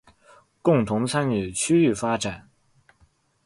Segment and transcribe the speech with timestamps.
[0.63, 2.49] 共同參與區域發展